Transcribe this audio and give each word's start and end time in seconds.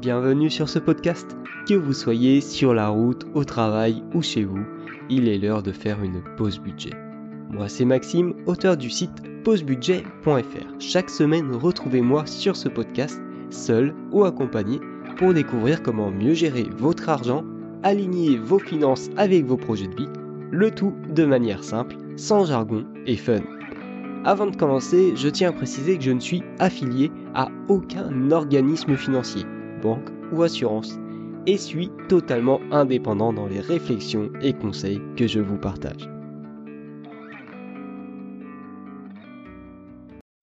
Bienvenue 0.00 0.50
sur 0.50 0.68
ce 0.68 0.78
podcast. 0.78 1.36
Que 1.66 1.72
vous 1.72 1.94
soyez 1.94 2.42
sur 2.42 2.74
la 2.74 2.88
route, 2.88 3.26
au 3.32 3.44
travail 3.44 4.04
ou 4.12 4.20
chez 4.20 4.44
vous, 4.44 4.60
il 5.08 5.26
est 5.26 5.38
l'heure 5.38 5.62
de 5.62 5.72
faire 5.72 6.02
une 6.02 6.22
pause 6.36 6.60
budget. 6.60 6.92
Moi 7.50 7.68
c'est 7.68 7.86
Maxime, 7.86 8.34
auteur 8.44 8.76
du 8.76 8.90
site 8.90 9.22
pausebudget.fr. 9.42 10.80
Chaque 10.80 11.08
semaine, 11.08 11.50
retrouvez-moi 11.50 12.26
sur 12.26 12.56
ce 12.56 12.68
podcast, 12.68 13.22
seul 13.48 13.94
ou 14.12 14.24
accompagné, 14.24 14.80
pour 15.16 15.32
découvrir 15.32 15.82
comment 15.82 16.10
mieux 16.10 16.34
gérer 16.34 16.66
votre 16.76 17.08
argent, 17.08 17.42
aligner 17.82 18.36
vos 18.36 18.58
finances 18.58 19.08
avec 19.16 19.46
vos 19.46 19.56
projets 19.56 19.88
de 19.88 19.96
vie, 19.96 20.08
le 20.50 20.70
tout 20.70 20.92
de 21.14 21.24
manière 21.24 21.64
simple, 21.64 21.96
sans 22.16 22.44
jargon 22.44 22.84
et 23.06 23.16
fun. 23.16 23.40
Avant 24.26 24.46
de 24.46 24.56
commencer, 24.56 25.14
je 25.16 25.28
tiens 25.28 25.50
à 25.50 25.52
préciser 25.52 25.96
que 25.96 26.04
je 26.04 26.10
ne 26.10 26.20
suis 26.20 26.42
affilié 26.58 27.10
à 27.34 27.48
aucun 27.68 28.30
organisme 28.30 28.96
financier, 28.96 29.44
banque 29.82 30.08
ou 30.32 30.42
assurance, 30.42 30.98
et 31.46 31.56
suis 31.56 31.90
totalement 32.08 32.60
indépendant 32.70 33.32
dans 33.32 33.46
les 33.46 33.60
réflexions 33.60 34.30
et 34.42 34.52
conseils 34.52 35.00
que 35.16 35.26
je 35.26 35.40
vous 35.40 35.58
partage. 35.58 36.08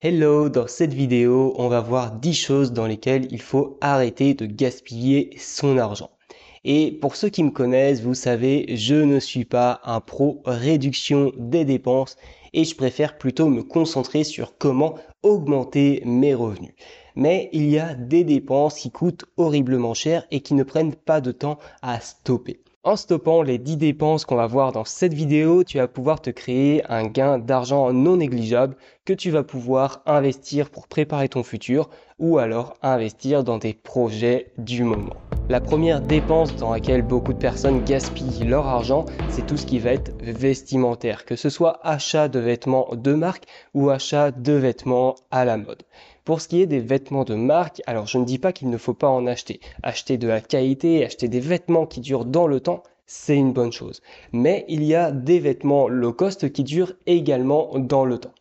Hello, 0.02 0.50
dans 0.50 0.68
cette 0.68 0.94
vidéo, 0.94 1.54
on 1.58 1.70
va 1.70 1.80
voir 1.80 2.12
10 2.12 2.34
choses 2.34 2.74
dans 2.74 2.86
lesquelles 2.86 3.28
il 3.32 3.42
faut 3.42 3.78
arrêter 3.80 4.34
de 4.34 4.46
gaspiller 4.46 5.30
son 5.38 5.78
argent. 5.78 6.10
Et 6.66 6.92
pour 6.92 7.16
ceux 7.16 7.30
qui 7.30 7.44
me 7.44 7.52
connaissent, 7.52 8.02
vous 8.02 8.14
savez, 8.14 8.76
je 8.76 8.96
ne 8.96 9.20
suis 9.20 9.46
pas 9.46 9.80
un 9.84 10.02
pro 10.02 10.42
réduction 10.46 11.32
des 11.38 11.64
dépenses 11.64 12.18
et 12.54 12.66
je 12.66 12.76
préfère 12.76 13.18
plutôt 13.18 13.48
me 13.48 13.64
concentrer 13.64 14.24
sur 14.24 14.58
comment 14.58 14.96
augmenter 15.24 16.02
mes 16.06 16.34
revenus. 16.34 16.74
Mais 17.16 17.50
il 17.54 17.70
y 17.70 17.80
a 17.80 17.94
des 17.94 18.24
dépenses 18.24 18.80
qui 18.80 18.92
coûtent 18.92 19.26
horriblement 19.38 19.94
cher 19.94 20.26
et 20.32 20.42
qui 20.42 20.54
ne 20.54 20.64
prennent 20.64 20.96
pas 20.96 21.22
de 21.22 21.32
temps 21.32 21.60
à 21.82 22.00
stopper. 22.00 22.60
En 22.86 22.98
stoppant 22.98 23.44
les 23.44 23.60
10 23.60 23.78
dépenses 23.78 24.26
qu'on 24.26 24.36
va 24.36 24.46
voir 24.46 24.74
dans 24.74 24.84
cette 24.84 25.14
vidéo, 25.14 25.64
tu 25.64 25.78
vas 25.78 25.88
pouvoir 25.88 26.22
te 26.22 26.30
créer 26.30 26.84
un 26.92 27.06
gain 27.06 27.40
d'argent 27.40 27.94
non 27.94 28.18
négligeable 28.18 28.76
que 29.06 29.14
tu 29.14 29.32
vas 29.32 29.44
pouvoir 29.44 30.02
investir 30.06 30.70
pour 30.70 30.90
préparer 30.90 31.30
ton 31.30 31.44
futur 31.44 31.90
ou 32.24 32.38
alors 32.38 32.78
investir 32.82 33.44
dans 33.44 33.58
des 33.58 33.74
projets 33.74 34.54
du 34.58 34.84
moment. 34.84 35.18
La 35.50 35.60
première 35.60 36.02
dépense 36.02 36.56
dans 36.56 36.72
laquelle 36.72 37.02
beaucoup 37.02 37.34
de 37.34 37.38
personnes 37.38 37.84
gaspillent 37.84 38.46
leur 38.46 38.66
argent, 38.66 39.04
c'est 39.28 39.46
tout 39.46 39.58
ce 39.58 39.66
qui 39.66 39.78
va 39.78 39.92
être 39.92 40.16
vestimentaire, 40.22 41.26
que 41.26 41.36
ce 41.36 41.50
soit 41.50 41.82
achat 41.84 42.30
de 42.30 42.40
vêtements 42.40 42.88
de 42.94 43.14
marque 43.14 43.44
ou 43.74 43.90
achat 43.90 44.32
de 44.32 44.54
vêtements 44.54 45.16
à 45.32 45.44
la 45.44 45.58
mode. 45.58 45.84
Pour 46.24 46.40
ce 46.40 46.48
qui 46.48 46.62
est 46.62 46.66
des 46.66 46.80
vêtements 46.80 47.26
de 47.26 47.36
marque, 47.36 47.82
alors 47.88 48.08
je 48.08 48.18
ne 48.18 48.24
dis 48.24 48.40
pas 48.40 48.54
qu'il 48.54 48.70
ne 48.70 48.78
faut 48.78 48.94
pas 48.94 49.10
en 49.10 49.28
acheter. 49.28 49.60
Acheter 49.84 50.18
de 50.18 50.30
la 50.30 50.40
qualité, 50.40 51.04
acheter 51.04 51.28
des 51.28 51.42
vêtements 51.42 51.86
qui 51.86 52.00
durent 52.00 52.24
dans 52.24 52.48
le 52.48 52.62
temps, 52.62 52.84
c'est 53.06 53.36
une 53.36 53.52
bonne 53.52 53.74
chose. 53.74 54.02
Mais 54.32 54.64
il 54.70 54.86
y 54.86 54.96
a 54.96 55.12
des 55.12 55.40
vêtements 55.40 55.90
low 55.90 56.14
cost 56.14 56.54
qui 56.54 56.64
durent 56.64 56.94
également 57.06 57.78
dans 57.78 58.06
le 58.06 58.18
temps. 58.18 58.34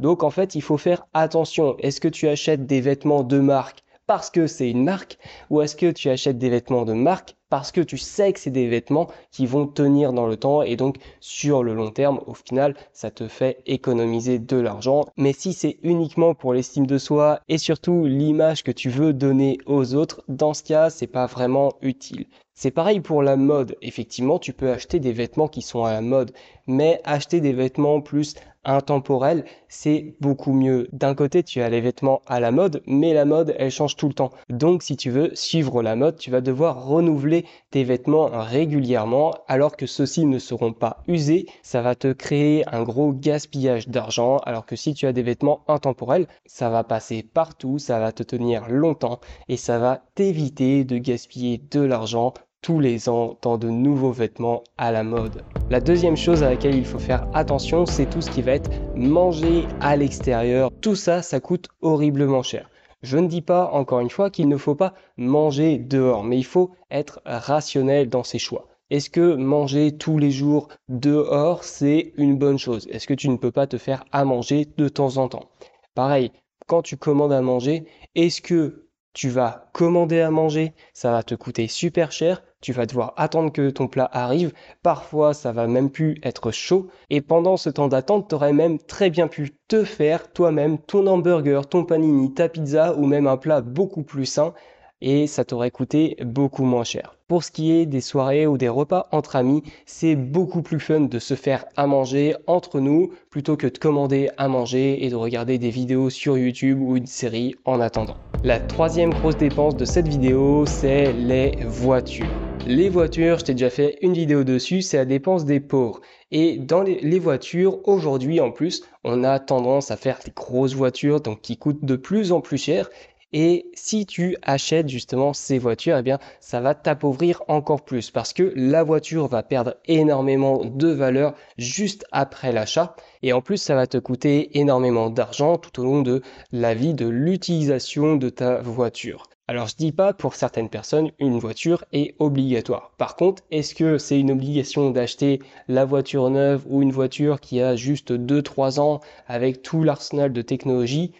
Donc 0.00 0.22
en 0.22 0.30
fait, 0.30 0.54
il 0.54 0.62
faut 0.62 0.78
faire 0.78 1.06
attention. 1.12 1.76
Est-ce 1.78 2.00
que 2.00 2.08
tu 2.08 2.26
achètes 2.26 2.66
des 2.66 2.80
vêtements 2.80 3.22
de 3.22 3.38
marque 3.38 3.84
parce 4.06 4.30
que 4.30 4.48
c'est 4.48 4.68
une 4.68 4.82
marque 4.82 5.18
ou 5.50 5.60
est-ce 5.60 5.76
que 5.76 5.92
tu 5.92 6.10
achètes 6.10 6.36
des 6.36 6.50
vêtements 6.50 6.84
de 6.84 6.94
marque 6.94 7.36
parce 7.48 7.70
que 7.70 7.80
tu 7.80 7.96
sais 7.96 8.32
que 8.32 8.40
c'est 8.40 8.50
des 8.50 8.66
vêtements 8.66 9.06
qui 9.30 9.46
vont 9.46 9.68
tenir 9.68 10.12
dans 10.12 10.26
le 10.26 10.36
temps 10.36 10.62
et 10.62 10.74
donc 10.74 10.96
sur 11.20 11.62
le 11.62 11.74
long 11.74 11.92
terme 11.92 12.20
au 12.26 12.34
final 12.34 12.74
ça 12.92 13.12
te 13.12 13.28
fait 13.28 13.62
économiser 13.66 14.40
de 14.40 14.56
l'argent 14.56 15.04
mais 15.16 15.32
si 15.32 15.52
c'est 15.52 15.78
uniquement 15.84 16.34
pour 16.34 16.54
l'estime 16.54 16.88
de 16.88 16.98
soi 16.98 17.38
et 17.48 17.56
surtout 17.56 18.04
l'image 18.06 18.64
que 18.64 18.72
tu 18.72 18.88
veux 18.88 19.12
donner 19.12 19.58
aux 19.66 19.94
autres 19.94 20.24
dans 20.26 20.54
ce 20.54 20.64
cas 20.64 20.90
c'est 20.90 21.06
pas 21.06 21.26
vraiment 21.26 21.74
utile 21.80 22.26
c'est 22.60 22.70
pareil 22.70 23.00
pour 23.00 23.22
la 23.22 23.36
mode. 23.36 23.74
Effectivement, 23.80 24.38
tu 24.38 24.52
peux 24.52 24.70
acheter 24.70 25.00
des 25.00 25.14
vêtements 25.14 25.48
qui 25.48 25.62
sont 25.62 25.84
à 25.84 25.94
la 25.94 26.02
mode, 26.02 26.32
mais 26.66 27.00
acheter 27.04 27.40
des 27.40 27.54
vêtements 27.54 28.02
plus 28.02 28.34
intemporels, 28.64 29.46
c'est 29.70 30.14
beaucoup 30.20 30.52
mieux. 30.52 30.86
D'un 30.92 31.14
côté, 31.14 31.42
tu 31.42 31.62
as 31.62 31.70
les 31.70 31.80
vêtements 31.80 32.20
à 32.26 32.38
la 32.38 32.50
mode, 32.50 32.82
mais 32.86 33.14
la 33.14 33.24
mode, 33.24 33.54
elle 33.58 33.70
change 33.70 33.96
tout 33.96 34.08
le 34.08 34.12
temps. 34.12 34.32
Donc, 34.50 34.82
si 34.82 34.98
tu 34.98 35.08
veux 35.08 35.30
suivre 35.34 35.82
la 35.82 35.96
mode, 35.96 36.18
tu 36.18 36.30
vas 36.30 36.42
devoir 36.42 36.84
renouveler 36.84 37.46
tes 37.70 37.82
vêtements 37.82 38.28
régulièrement, 38.30 39.32
alors 39.48 39.74
que 39.74 39.86
ceux-ci 39.86 40.26
ne 40.26 40.38
seront 40.38 40.74
pas 40.74 41.02
usés. 41.08 41.46
Ça 41.62 41.80
va 41.80 41.94
te 41.94 42.12
créer 42.12 42.68
un 42.68 42.82
gros 42.82 43.14
gaspillage 43.14 43.88
d'argent, 43.88 44.36
alors 44.44 44.66
que 44.66 44.76
si 44.76 44.92
tu 44.92 45.06
as 45.06 45.14
des 45.14 45.22
vêtements 45.22 45.64
intemporels, 45.66 46.28
ça 46.44 46.68
va 46.68 46.84
passer 46.84 47.22
partout, 47.22 47.78
ça 47.78 47.98
va 47.98 48.12
te 48.12 48.22
tenir 48.22 48.68
longtemps, 48.68 49.20
et 49.48 49.56
ça 49.56 49.78
va 49.78 50.02
t'éviter 50.14 50.84
de 50.84 50.98
gaspiller 50.98 51.56
de 51.70 51.80
l'argent 51.80 52.34
tous 52.62 52.80
les 52.80 53.08
ans 53.08 53.38
dans 53.42 53.58
de 53.58 53.68
nouveaux 53.68 54.12
vêtements 54.12 54.62
à 54.78 54.92
la 54.92 55.02
mode. 55.02 55.42
La 55.70 55.80
deuxième 55.80 56.16
chose 56.16 56.42
à 56.42 56.50
laquelle 56.50 56.74
il 56.74 56.84
faut 56.84 56.98
faire 56.98 57.26
attention, 57.32 57.86
c'est 57.86 58.06
tout 58.06 58.20
ce 58.20 58.30
qui 58.30 58.42
va 58.42 58.52
être 58.52 58.70
manger 58.94 59.68
à 59.80 59.96
l'extérieur. 59.96 60.70
Tout 60.80 60.96
ça, 60.96 61.22
ça 61.22 61.40
coûte 61.40 61.68
horriblement 61.80 62.42
cher. 62.42 62.68
Je 63.02 63.18
ne 63.18 63.28
dis 63.28 63.40
pas, 63.40 63.70
encore 63.72 64.00
une 64.00 64.10
fois, 64.10 64.30
qu'il 64.30 64.48
ne 64.48 64.56
faut 64.56 64.74
pas 64.74 64.94
manger 65.16 65.78
dehors, 65.78 66.24
mais 66.24 66.38
il 66.38 66.44
faut 66.44 66.72
être 66.90 67.22
rationnel 67.24 68.08
dans 68.08 68.24
ses 68.24 68.38
choix. 68.38 68.66
Est-ce 68.90 69.08
que 69.08 69.36
manger 69.36 69.92
tous 69.92 70.18
les 70.18 70.32
jours 70.32 70.68
dehors, 70.88 71.62
c'est 71.62 72.12
une 72.16 72.36
bonne 72.36 72.58
chose? 72.58 72.88
Est-ce 72.90 73.06
que 73.06 73.14
tu 73.14 73.28
ne 73.28 73.36
peux 73.36 73.52
pas 73.52 73.68
te 73.68 73.78
faire 73.78 74.04
à 74.10 74.24
manger 74.24 74.66
de 74.76 74.88
temps 74.88 75.16
en 75.16 75.28
temps? 75.28 75.48
Pareil, 75.94 76.32
quand 76.66 76.82
tu 76.82 76.96
commandes 76.96 77.32
à 77.32 77.40
manger, 77.40 77.84
est-ce 78.16 78.40
que 78.40 78.88
tu 79.12 79.28
vas 79.28 79.70
commander 79.72 80.20
à 80.20 80.30
manger, 80.30 80.72
ça 80.92 81.12
va 81.12 81.22
te 81.22 81.34
coûter 81.34 81.68
super 81.68 82.12
cher, 82.12 82.42
tu 82.60 82.72
vas 82.72 82.86
devoir 82.86 83.14
attendre 83.16 83.52
que 83.52 83.70
ton 83.70 83.88
plat 83.88 84.08
arrive, 84.12 84.52
parfois 84.82 85.34
ça 85.34 85.52
va 85.52 85.66
même 85.66 85.90
plus 85.90 86.16
être 86.22 86.50
chaud, 86.50 86.88
et 87.08 87.20
pendant 87.20 87.56
ce 87.56 87.70
temps 87.70 87.88
d'attente, 87.88 88.28
tu 88.28 88.34
aurais 88.34 88.52
même 88.52 88.78
très 88.78 89.10
bien 89.10 89.28
pu 89.28 89.56
te 89.68 89.84
faire 89.84 90.32
toi-même 90.32 90.78
ton 90.78 91.06
hamburger, 91.06 91.66
ton 91.68 91.84
panini, 91.84 92.34
ta 92.34 92.48
pizza 92.48 92.94
ou 92.96 93.06
même 93.06 93.26
un 93.26 93.36
plat 93.36 93.60
beaucoup 93.60 94.02
plus 94.02 94.26
sain 94.26 94.54
et 95.00 95.26
ça 95.26 95.44
t'aurait 95.44 95.70
coûté 95.70 96.16
beaucoup 96.24 96.64
moins 96.64 96.84
cher. 96.84 97.16
Pour 97.28 97.44
ce 97.44 97.50
qui 97.50 97.72
est 97.72 97.86
des 97.86 98.00
soirées 98.00 98.46
ou 98.46 98.58
des 98.58 98.68
repas 98.68 99.08
entre 99.12 99.36
amis, 99.36 99.62
c'est 99.86 100.16
beaucoup 100.16 100.62
plus 100.62 100.80
fun 100.80 101.00
de 101.00 101.18
se 101.18 101.34
faire 101.34 101.64
à 101.76 101.86
manger 101.86 102.34
entre 102.46 102.80
nous 102.80 103.12
plutôt 103.30 103.56
que 103.56 103.68
de 103.68 103.78
commander 103.78 104.30
à 104.36 104.48
manger 104.48 105.04
et 105.04 105.10
de 105.10 105.16
regarder 105.16 105.58
des 105.58 105.70
vidéos 105.70 106.10
sur 106.10 106.36
YouTube 106.36 106.80
ou 106.80 106.96
une 106.96 107.06
série 107.06 107.54
en 107.64 107.80
attendant. 107.80 108.16
La 108.42 108.58
troisième 108.58 109.10
grosse 109.10 109.36
dépense 109.36 109.76
de 109.76 109.84
cette 109.84 110.08
vidéo, 110.08 110.64
c'est 110.66 111.12
les 111.12 111.56
voitures. 111.66 112.26
Les 112.66 112.90
voitures, 112.90 113.38
je 113.38 113.44
t'ai 113.44 113.52
déjà 113.54 113.70
fait 113.70 113.96
une 114.02 114.12
vidéo 114.12 114.44
dessus, 114.44 114.82
c'est 114.82 114.98
la 114.98 115.06
dépense 115.06 115.46
des 115.46 115.60
pauvres. 115.60 116.00
Et 116.30 116.58
dans 116.58 116.82
les, 116.82 117.18
voitures, 117.18 117.80
aujourd'hui 117.88 118.38
en 118.38 118.50
plus, 118.50 118.82
on 119.02 119.24
a 119.24 119.38
tendance 119.38 119.90
à 119.90 119.96
faire 119.96 120.20
des 120.24 120.30
grosses 120.30 120.74
voitures, 120.74 121.20
donc 121.20 121.40
qui 121.40 121.56
coûtent 121.56 121.84
de 121.84 121.96
plus 121.96 122.32
en 122.32 122.40
plus 122.40 122.58
cher. 122.58 122.90
Et 123.32 123.70
si 123.74 124.06
tu 124.06 124.36
achètes 124.42 124.88
justement 124.88 125.32
ces 125.32 125.58
voitures, 125.58 125.96
eh 125.96 126.02
bien, 126.02 126.18
ça 126.40 126.60
va 126.60 126.74
t'appauvrir 126.74 127.42
encore 127.48 127.84
plus 127.84 128.10
parce 128.10 128.32
que 128.32 128.52
la 128.56 128.82
voiture 128.82 129.28
va 129.28 129.42
perdre 129.42 129.76
énormément 129.86 130.64
de 130.64 130.88
valeur 130.88 131.34
juste 131.56 132.04
après 132.10 132.52
l'achat. 132.52 132.96
Et 133.22 133.32
en 133.32 133.40
plus, 133.40 133.58
ça 133.58 133.74
va 133.76 133.86
te 133.86 133.98
coûter 133.98 134.58
énormément 134.58 135.10
d'argent 135.10 135.58
tout 135.58 135.80
au 135.80 135.84
long 135.84 136.02
de 136.02 136.22
la 136.50 136.74
vie 136.74 136.94
de 136.94 137.06
l'utilisation 137.06 138.16
de 138.16 138.30
ta 138.30 138.60
voiture. 138.62 139.28
Alors 139.50 139.66
je 139.66 139.74
dis 139.74 139.90
pas 139.90 140.12
pour 140.12 140.36
certaines 140.36 140.68
personnes 140.68 141.10
une 141.18 141.40
voiture 141.40 141.84
est 141.92 142.14
obligatoire. 142.20 142.92
Par 142.98 143.16
contre, 143.16 143.42
est-ce 143.50 143.74
que 143.74 143.98
c'est 143.98 144.20
une 144.20 144.30
obligation 144.30 144.90
d'acheter 144.90 145.40
la 145.66 145.84
voiture 145.84 146.30
neuve 146.30 146.64
ou 146.68 146.82
une 146.82 146.92
voiture 146.92 147.40
qui 147.40 147.60
a 147.60 147.74
juste 147.74 148.12
2-3 148.12 148.78
ans 148.78 149.00
avec 149.26 149.60
tout 149.62 149.82
l'arsenal 149.82 150.32
de 150.32 150.42
technologie? 150.42 151.10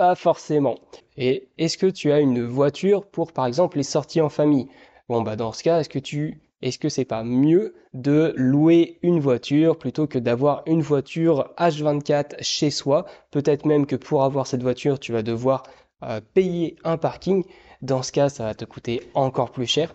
Pas 0.00 0.14
forcément. 0.14 0.76
Et 1.18 1.50
est-ce 1.58 1.76
que 1.76 1.84
tu 1.84 2.10
as 2.10 2.20
une 2.20 2.42
voiture 2.42 3.04
pour, 3.04 3.32
par 3.32 3.44
exemple, 3.44 3.76
les 3.76 3.82
sorties 3.82 4.22
en 4.22 4.30
famille? 4.30 4.66
Bon, 5.10 5.20
bah 5.20 5.36
dans 5.36 5.52
ce 5.52 5.62
cas, 5.62 5.78
est-ce 5.78 5.90
que 5.90 5.98
tu 5.98 6.40
est-ce 6.62 6.78
que 6.78 6.88
c'est 6.88 7.04
pas 7.04 7.22
mieux 7.22 7.74
de 7.92 8.32
louer 8.34 8.98
une 9.02 9.20
voiture 9.20 9.76
plutôt 9.76 10.06
que 10.06 10.18
d'avoir 10.18 10.62
une 10.64 10.80
voiture 10.80 11.52
H24 11.58 12.42
chez 12.42 12.70
soi? 12.70 13.04
Peut-être 13.30 13.66
même 13.66 13.84
que 13.84 13.94
pour 13.94 14.24
avoir 14.24 14.46
cette 14.46 14.62
voiture, 14.62 14.98
tu 14.98 15.12
vas 15.12 15.22
devoir 15.22 15.64
euh, 16.02 16.22
payer 16.32 16.76
un 16.82 16.96
parking. 16.96 17.44
Dans 17.82 18.02
ce 18.02 18.10
cas, 18.10 18.30
ça 18.30 18.44
va 18.44 18.54
te 18.54 18.64
coûter 18.64 19.02
encore 19.12 19.50
plus 19.50 19.66
cher. 19.66 19.94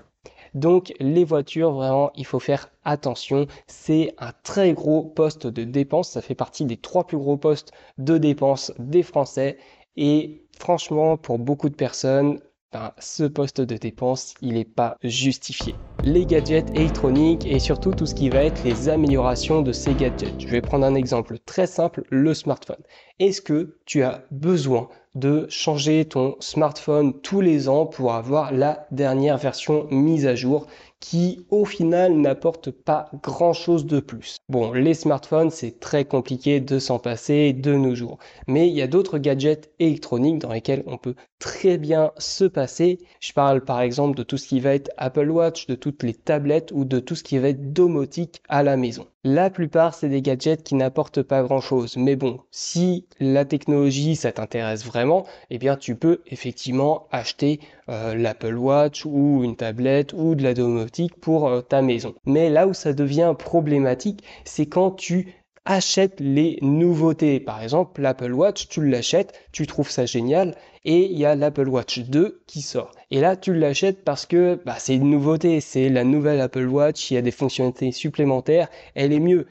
Donc 0.53 0.93
les 0.99 1.25
voitures, 1.25 1.71
vraiment, 1.71 2.11
il 2.15 2.27
faut 2.27 2.39
faire 2.39 2.69
attention. 2.83 3.47
C'est 3.65 4.13
un 4.19 4.33
très 4.43 4.73
gros 4.73 5.03
poste 5.03 5.47
de 5.47 5.63
dépense. 5.63 6.11
Ça 6.11 6.21
fait 6.21 6.35
partie 6.35 6.65
des 6.65 6.77
trois 6.77 7.07
plus 7.07 7.17
gros 7.17 7.37
postes 7.37 7.71
de 7.97 8.19
dépenses 8.19 8.71
des 8.77 9.01
Français. 9.01 9.57
Et 9.97 10.47
franchement, 10.59 11.17
pour 11.17 11.39
beaucoup 11.39 11.69
de 11.69 11.75
personnes, 11.75 12.39
ben, 12.71 12.91
ce 12.99 13.23
poste 13.23 13.61
de 13.61 13.75
dépense, 13.77 14.33
il 14.41 14.53
n'est 14.53 14.65
pas 14.65 14.97
justifié. 15.03 15.81
Les 16.03 16.25
gadgets 16.25 16.69
électroniques 16.75 17.45
et 17.45 17.59
surtout 17.59 17.93
tout 17.93 18.05
ce 18.05 18.13
qui 18.13 18.29
va 18.29 18.43
être 18.43 18.63
les 18.63 18.89
améliorations 18.89 19.61
de 19.61 19.71
ces 19.71 19.95
gadgets. 19.95 20.35
Je 20.45 20.51
vais 20.51 20.61
prendre 20.61 20.85
un 20.85 20.93
exemple 20.95 21.39
très 21.39 21.65
simple, 21.67 22.03
le 22.09 22.33
smartphone. 22.33 22.83
Est-ce 23.19 23.41
que 23.41 23.77
tu 23.85 24.03
as 24.03 24.23
besoin 24.31 24.89
de 25.15 25.47
changer 25.49 26.05
ton 26.05 26.35
smartphone 26.41 27.19
tous 27.21 27.41
les 27.41 27.69
ans 27.69 27.85
pour 27.85 28.13
avoir 28.13 28.51
la 28.53 28.85
dernière 28.91 29.37
version 29.37 29.87
mise 29.89 30.27
à 30.27 30.35
jour 30.35 30.67
qui 31.05 31.45
au 31.51 31.65
final 31.65 32.13
n'apporte 32.13 32.71
pas 32.71 33.11
grand 33.21 33.53
chose 33.53 33.85
de 33.85 33.99
plus. 33.99 34.37
Bon, 34.49 34.73
les 34.73 34.95
smartphones, 34.95 35.51
c'est 35.51 35.79
très 35.79 36.03
compliqué 36.03 36.59
de 36.59 36.79
s'en 36.79 36.97
passer 36.97 37.53
de 37.53 37.75
nos 37.75 37.93
jours. 37.93 38.17
Mais 38.47 38.67
il 38.69 38.73
y 38.73 38.81
a 38.81 38.87
d'autres 38.87 39.19
gadgets 39.19 39.71
électroniques 39.77 40.39
dans 40.39 40.51
lesquels 40.51 40.83
on 40.87 40.97
peut 40.97 41.13
très 41.37 41.77
bien 41.77 42.11
se 42.17 42.45
passer. 42.45 42.97
Je 43.19 43.33
parle 43.33 43.63
par 43.63 43.81
exemple 43.81 44.17
de 44.17 44.23
tout 44.23 44.37
ce 44.37 44.47
qui 44.47 44.59
va 44.59 44.73
être 44.73 44.89
Apple 44.97 45.29
Watch, 45.29 45.67
de 45.67 45.75
toutes 45.75 46.01
les 46.01 46.15
tablettes 46.15 46.71
ou 46.71 46.85
de 46.85 46.97
tout 46.97 47.13
ce 47.13 47.23
qui 47.23 47.37
va 47.37 47.49
être 47.49 47.71
domotique 47.71 48.41
à 48.49 48.63
la 48.63 48.75
maison. 48.75 49.05
La 49.27 49.49
plupart, 49.49 49.95
c'est 49.95 50.07
des 50.07 50.21
gadgets 50.21 50.61
qui 50.61 50.75
n'apportent 50.75 51.23
pas 51.23 51.41
grand-chose. 51.41 51.97
Mais 51.97 52.15
bon, 52.15 52.41
si 52.51 53.07
la 53.19 53.43
technologie, 53.43 54.15
ça 54.15 54.31
t'intéresse 54.31 54.85
vraiment, 54.85 55.25
eh 55.49 55.57
bien, 55.57 55.77
tu 55.77 55.95
peux 55.95 56.21
effectivement 56.27 57.07
acheter 57.11 57.59
euh, 57.89 58.13
l'Apple 58.13 58.53
Watch 58.53 59.03
ou 59.03 59.43
une 59.43 59.55
tablette 59.55 60.13
ou 60.13 60.35
de 60.35 60.43
la 60.43 60.53
domotique 60.53 61.19
pour 61.19 61.47
euh, 61.47 61.61
ta 61.61 61.81
maison. 61.81 62.13
Mais 62.27 62.51
là 62.51 62.67
où 62.67 62.75
ça 62.75 62.93
devient 62.93 63.33
problématique, 63.35 64.23
c'est 64.43 64.67
quand 64.67 64.91
tu 64.91 65.33
achètes 65.65 66.19
les 66.19 66.57
nouveautés. 66.61 67.39
Par 67.39 67.61
exemple, 67.61 68.01
l'Apple 68.01 68.31
Watch, 68.31 68.67
tu 68.69 68.87
l'achètes, 68.87 69.33
tu 69.51 69.67
trouves 69.67 69.89
ça 69.89 70.05
génial, 70.05 70.55
et 70.85 71.05
il 71.11 71.17
y 71.17 71.25
a 71.25 71.35
l'Apple 71.35 71.67
Watch 71.67 71.99
2 71.99 72.43
qui 72.47 72.61
sort. 72.61 72.91
Et 73.11 73.19
là, 73.19 73.35
tu 73.35 73.53
l'achètes 73.53 74.03
parce 74.03 74.25
que 74.25 74.61
bah, 74.65 74.75
c'est 74.77 74.95
une 74.95 75.09
nouveauté, 75.09 75.59
c'est 75.59 75.89
la 75.89 76.03
nouvelle 76.03 76.39
Apple 76.39 76.67
Watch, 76.67 77.09
il 77.09 77.15
y 77.15 77.17
a 77.17 77.21
des 77.21 77.31
fonctionnalités 77.31 77.91
supplémentaires, 77.91 78.69
elle 78.93 79.11
est 79.11 79.19
mieux. 79.19 79.47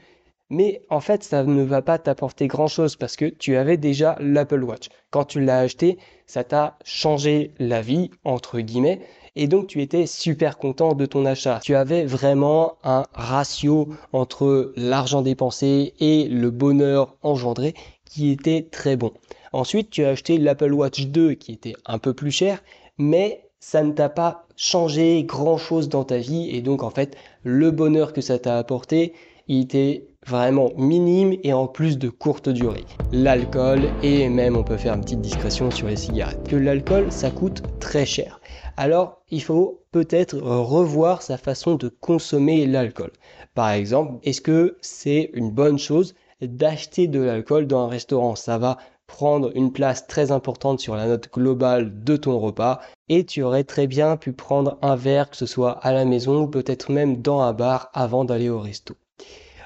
Mais 0.50 0.82
en 0.90 1.00
fait, 1.00 1.24
ça 1.24 1.42
ne 1.42 1.62
va 1.62 1.82
pas 1.82 1.98
t'apporter 1.98 2.46
grand-chose 2.46 2.96
parce 2.96 3.16
que 3.16 3.24
tu 3.24 3.56
avais 3.56 3.76
déjà 3.76 4.16
l'Apple 4.20 4.62
Watch. 4.62 4.88
Quand 5.10 5.24
tu 5.24 5.40
l'as 5.40 5.60
acheté, 5.60 5.98
ça 6.26 6.44
t'a 6.44 6.78
changé 6.84 7.52
la 7.58 7.80
vie, 7.80 8.10
entre 8.24 8.60
guillemets, 8.60 9.00
et 9.36 9.48
donc 9.48 9.66
tu 9.66 9.82
étais 9.82 10.06
super 10.06 10.58
content 10.58 10.94
de 10.94 11.06
ton 11.06 11.24
achat. 11.24 11.60
Tu 11.62 11.74
avais 11.74 12.04
vraiment 12.04 12.76
un 12.84 13.04
ratio 13.14 13.88
entre 14.12 14.72
l'argent 14.76 15.22
dépensé 15.22 15.94
et 16.00 16.28
le 16.28 16.50
bonheur 16.50 17.16
engendré 17.22 17.74
qui 18.04 18.30
était 18.30 18.68
très 18.70 18.96
bon. 18.96 19.12
Ensuite, 19.52 19.90
tu 19.90 20.04
as 20.04 20.10
acheté 20.10 20.38
l'Apple 20.38 20.72
Watch 20.72 21.06
2 21.06 21.34
qui 21.34 21.52
était 21.52 21.74
un 21.86 21.98
peu 21.98 22.12
plus 22.12 22.30
cher, 22.30 22.62
mais 22.98 23.40
ça 23.60 23.82
ne 23.82 23.92
t'a 23.92 24.08
pas 24.08 24.46
changé 24.56 25.24
grand 25.24 25.58
chose 25.58 25.88
dans 25.88 26.04
ta 26.04 26.18
vie 26.18 26.50
et 26.50 26.60
donc 26.60 26.82
en 26.82 26.90
fait, 26.90 27.16
le 27.42 27.70
bonheur 27.70 28.12
que 28.12 28.20
ça 28.20 28.38
t'a 28.38 28.58
apporté, 28.58 29.14
était 29.48 30.06
vraiment 30.26 30.70
minime 30.76 31.36
et 31.42 31.52
en 31.52 31.66
plus 31.66 31.98
de 31.98 32.08
courte 32.08 32.48
durée. 32.48 32.84
L'alcool 33.12 33.90
et 34.02 34.28
même 34.28 34.56
on 34.56 34.62
peut 34.62 34.76
faire 34.76 34.94
une 34.94 35.02
petite 35.02 35.20
discrétion 35.20 35.70
sur 35.70 35.88
les 35.88 35.96
cigarettes. 35.96 36.48
Que 36.48 36.56
l'alcool 36.56 37.12
ça 37.12 37.30
coûte 37.30 37.62
très 37.78 38.06
cher 38.06 38.40
alors 38.76 39.22
il 39.30 39.42
faut 39.42 39.82
peut-être 39.92 40.36
revoir 40.38 41.22
sa 41.22 41.38
façon 41.38 41.76
de 41.76 41.88
consommer 41.88 42.66
l'alcool. 42.66 43.12
Par 43.54 43.70
exemple, 43.70 44.18
est-ce 44.22 44.40
que 44.40 44.76
c'est 44.80 45.30
une 45.34 45.50
bonne 45.50 45.78
chose 45.78 46.14
d'acheter 46.40 47.06
de 47.06 47.20
l'alcool 47.20 47.66
dans 47.66 47.86
un 47.86 47.88
restaurant? 47.88 48.34
Ça 48.34 48.58
va 48.58 48.78
prendre 49.06 49.52
une 49.54 49.72
place 49.72 50.06
très 50.06 50.32
importante 50.32 50.80
sur 50.80 50.96
la 50.96 51.06
note 51.06 51.32
globale 51.32 52.02
de 52.04 52.16
ton 52.16 52.38
repas 52.38 52.80
et 53.08 53.24
tu 53.24 53.42
aurais 53.42 53.64
très 53.64 53.86
bien 53.86 54.16
pu 54.16 54.32
prendre 54.32 54.78
un 54.82 54.96
verre, 54.96 55.30
que 55.30 55.36
ce 55.36 55.46
soit 55.46 55.72
à 55.72 55.92
la 55.92 56.04
maison 56.04 56.42
ou 56.42 56.48
peut-être 56.48 56.90
même 56.90 57.20
dans 57.20 57.40
un 57.40 57.52
bar 57.52 57.90
avant 57.92 58.24
d'aller 58.24 58.48
au 58.48 58.60
resto. 58.60 58.94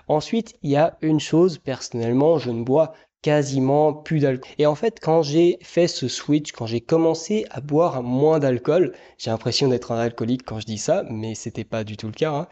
Ensuite, 0.09 0.55
il 0.63 0.71
y 0.71 0.77
a 0.77 0.97
une 1.03 1.21
chose, 1.21 1.59
personnellement, 1.59 2.39
je 2.39 2.51
ne 2.51 2.65
bois 2.65 2.93
quasiment 3.23 3.93
plus 3.93 4.21
d'alcool. 4.21 4.51
Et 4.59 4.67
en 4.67 4.75
fait, 4.75 5.01
quand 5.01 5.23
j'ai 5.23 5.59
fait 5.63 5.89
ce 5.89 6.09
switch, 6.09 6.53
quand 6.53 6.67
j'ai 6.67 6.81
commencé 6.81 7.47
à 7.51 7.61
boire 7.61 8.03
moins 8.03 8.39
d'alcool, 8.39 8.95
j'ai 9.19 9.31
l'impression 9.31 9.69
d'être 9.69 9.93
un 9.93 9.99
alcoolique 9.99 10.45
quand 10.45 10.61
je 10.61 10.67
dis 10.67 10.79
ça, 10.79 11.05
mais 11.11 11.35
c'était 11.35 11.65
pas 11.65 11.85
du 11.85 11.97
tout 11.97 12.07
le 12.07 12.13
cas. 12.13 12.33
Hein. 12.33 12.49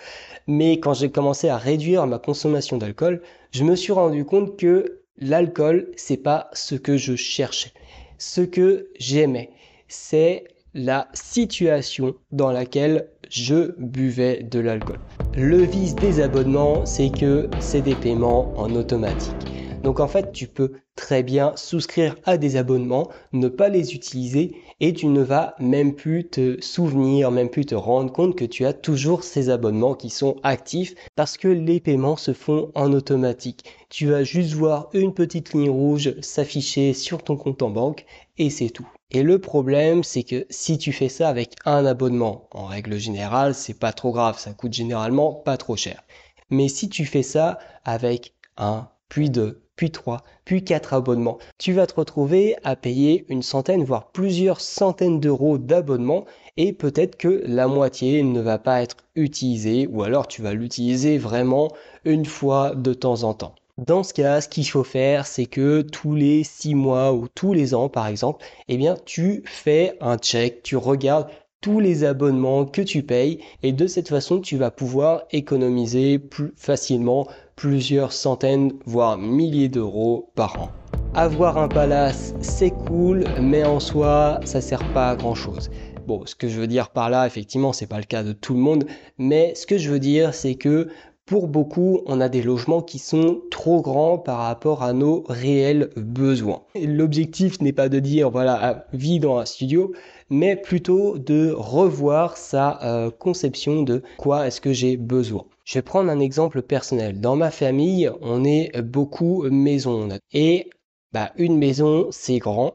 Mais 0.47 0.81
quand 0.81 0.95
j'ai 0.95 1.11
commencé 1.11 1.49
à 1.49 1.57
réduire 1.57 2.07
ma 2.07 2.19
consommation 2.19 2.79
d'alcool, 2.79 3.23
je 3.53 3.65
me 3.65 3.77
suis 3.77 3.93
rendu 3.93 4.25
compte 4.25 4.57
que 4.57 5.03
l'alcool, 5.19 5.91
c'est 5.97 6.17
pas 6.17 6.51
ce 6.53 6.75
que 6.75 6.97
je 6.97 7.15
cherchais. 7.15 7.73
Ce 8.19 8.41
que 8.41 8.89
j'aimais, 8.99 9.51
c'est 9.89 10.45
la 10.75 11.09
situation 11.15 12.15
dans 12.33 12.51
laquelle 12.53 13.09
je 13.31 13.73
buvais 13.79 14.43
de 14.43 14.61
l'alcool. 14.61 14.99
Le 15.35 15.59
vice 15.59 15.95
des 15.97 16.21
abonnements, 16.21 16.85
c'est 16.87 17.11
que 17.11 17.49
c'est 17.61 17.83
des 17.83 17.95
paiements 17.95 18.53
en 18.59 18.75
automatique. 18.75 19.56
Donc 19.87 20.01
en 20.01 20.09
fait, 20.09 20.33
tu 20.33 20.49
peux 20.49 20.73
très 20.97 21.23
bien 21.23 21.53
souscrire 21.55 22.17
à 22.25 22.39
des 22.39 22.57
abonnements, 22.57 23.09
ne 23.33 23.47
pas 23.47 23.69
les 23.69 23.95
utiliser 23.95 24.57
et 24.81 24.93
tu 24.93 25.07
ne 25.07 25.23
vas 25.23 25.55
même 25.61 25.95
plus 25.95 26.29
te 26.29 26.61
souvenir, 26.61 27.31
même 27.31 27.51
plus 27.51 27.67
te 27.67 27.77
rendre 27.77 28.13
compte 28.13 28.35
que 28.35 28.45
tu 28.45 28.67
as 28.67 28.73
toujours 28.73 29.23
ces 29.23 29.49
abonnements 29.49 29.95
qui 29.95 30.11
sont 30.11 30.39
actifs 30.43 30.97
parce 31.15 31.37
que 31.37 31.47
les 31.47 31.79
paiements 31.79 32.17
se 32.17 32.33
font 32.33 32.73
en 32.75 32.93
automatique. 32.93 33.63
Tu 33.89 34.09
vas 34.09 34.25
juste 34.25 34.55
voir 34.55 34.89
une 34.93 35.15
petite 35.15 35.53
ligne 35.53 35.71
rouge 35.71 36.21
s'afficher 36.21 36.93
sur 36.93 37.23
ton 37.23 37.37
compte 37.37 37.63
en 37.63 37.71
banque 37.71 38.07
et 38.39 38.51
c'est 38.51 38.71
tout. 38.71 38.89
Et 39.13 39.23
le 39.23 39.39
problème, 39.39 40.03
c'est 40.03 40.25
que 40.25 40.47
si 40.51 40.79
tu 40.79 40.93
fais 40.93 41.09
ça 41.09 41.29
avec 41.29 41.53
un 41.65 41.87
abonnement, 41.87 42.49
en 42.51 42.67
règle 42.67 42.99
générale, 42.99 43.55
c'est 43.55 43.79
pas 43.79 43.93
trop 43.93 44.11
grave, 44.11 44.41
ça 44.41 44.53
coûte 44.53 44.73
généralement 44.73 45.33
pas 45.33 45.57
trop 45.57 45.77
cher. 45.77 46.03
Mais 46.51 46.67
si 46.67 46.89
tu 46.89 47.05
fais 47.05 47.23
ça 47.23 47.61
avec 47.85 48.35
un, 48.57 48.89
puis 49.09 49.31
deux, 49.31 49.61
puis 49.77 49.91
3, 49.91 50.23
puis 50.45 50.65
4 50.65 50.95
abonnements. 50.95 51.39
Tu 51.59 51.73
vas 51.73 51.87
te 51.87 51.95
retrouver 51.95 52.57
à 52.65 52.77
payer 52.77 53.27
une 53.29 53.43
centaine, 53.43 53.85
voire 53.85 54.11
plusieurs 54.11 54.61
centaines 54.61 55.21
d'euros 55.21 55.59
d'abonnement 55.59 56.25
et 56.57 56.73
peut-être 56.73 57.17
que 57.17 57.43
la 57.47 57.69
moitié 57.69 58.23
ne 58.23 58.41
va 58.41 58.59
pas 58.59 58.83
être 58.83 58.97
utilisée 59.15 59.87
ou 59.87 60.03
alors 60.03 60.27
tu 60.27 60.43
vas 60.43 60.55
l'utiliser 60.55 61.19
vraiment 61.19 61.69
une 62.05 62.25
fois 62.25 62.75
de 62.75 62.95
temps 62.95 63.23
en 63.23 63.35
temps. 63.35 63.55
Dans 63.77 64.03
ce 64.03 64.15
cas, 64.15 64.41
ce 64.41 64.49
qu'il 64.49 64.67
faut 64.67 64.85
faire, 64.85 65.27
c'est 65.27 65.45
que 65.45 65.83
tous 65.83 66.15
les 66.15 66.45
6 66.45 66.75
mois 66.75 67.13
ou 67.13 67.29
tous 67.29 67.53
les 67.53 67.75
ans, 67.75 67.91
par 67.91 68.07
exemple, 68.07 68.43
eh 68.69 68.79
bien, 68.79 68.97
tu 69.05 69.43
fais 69.45 69.99
un 70.01 70.17
check, 70.17 70.63
tu 70.63 70.79
regardes 70.79 71.29
tous 71.61 71.81
les 71.81 72.05
abonnements 72.05 72.65
que 72.65 72.81
tu 72.81 73.03
payes 73.03 73.41
et 73.63 73.73
de 73.73 73.87
cette 73.87 74.09
façon, 74.09 74.41
tu 74.41 74.57
vas 74.57 74.71
pouvoir 74.71 75.25
économiser 75.31 76.19
plus 76.19 76.55
facilement 76.57 77.29
plusieurs 77.57 78.13
centaines, 78.13 78.73
voire 78.85 79.17
milliers 79.17 79.71
d'euros 79.71 80.31
par 80.35 80.61
an. 80.61 80.69
Avoir 81.15 81.57
un 81.57 81.69
palace, 81.69 82.35
c'est 82.43 82.71
cool, 82.71 83.27
mais 83.41 83.65
en 83.65 83.81
soi, 83.81 84.43
ça 84.45 84.61
sert 84.61 84.85
pas 84.93 85.11
à 85.11 85.17
grand 85.17 85.35
chose. 85.35 85.71
Bon, 86.07 86.25
ce 86.27 86.35
que 86.35 86.49
je 86.49 86.61
veux 86.61 86.67
dire 86.67 86.91
par 86.91 87.09
là, 87.09 87.27
effectivement, 87.27 87.73
c'est 87.73 87.87
pas 87.87 87.97
le 87.99 88.05
cas 88.05 88.23
de 88.23 88.33
tout 88.33 88.53
le 88.53 88.61
monde, 88.61 88.85
mais 89.19 89.55
ce 89.55 89.67
que 89.67 89.79
je 89.79 89.91
veux 89.91 89.99
dire, 89.99 90.35
c'est 90.35 90.55
que 90.57 90.89
pour 91.25 91.49
beaucoup, 91.49 92.03
on 92.07 92.21
a 92.21 92.29
des 92.29 92.43
logements 92.43 92.83
qui 92.83 92.99
sont 92.99 93.41
trop 93.51 93.81
grands 93.81 94.19
par 94.19 94.39
rapport 94.39 94.85
à 94.85 94.93
nos 94.93 95.25
réels 95.29 95.91
besoins. 95.97 96.63
L'objectif 96.81 97.61
n'est 97.61 97.73
pas 97.73 97.89
de 97.89 97.99
dire, 97.99 98.31
voilà, 98.31 98.87
vie 98.93 99.19
dans 99.19 99.39
un 99.39 99.47
studio, 99.47 99.93
mais 100.31 100.55
plutôt 100.55 101.19
de 101.19 101.51
revoir 101.57 102.37
sa 102.37 102.79
euh, 102.85 103.11
conception 103.11 103.83
de 103.83 104.03
quoi 104.19 104.47
est-ce 104.47 104.61
que 104.61 104.73
j'ai 104.73 104.97
besoin. 104.97 105.47
Je 105.67 105.75
vais 105.75 105.83
prendre 105.83 106.11
un 106.11 106.21
exemple 106.21 106.63
personnel. 106.63 107.21
Dans 107.21 107.35
ma 107.35 107.51
famille, 107.51 108.09
on 108.21 108.45
est 108.45 108.81
beaucoup 108.83 109.43
maison. 109.51 110.09
Et 110.33 110.71
bah, 111.11 111.33
une 111.37 111.59
maison, 111.59 112.07
c'est 112.13 112.39
grand. 112.39 112.75